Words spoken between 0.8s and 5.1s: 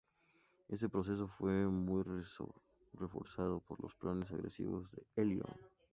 proceso fue muy reforzado por los planes agresivos de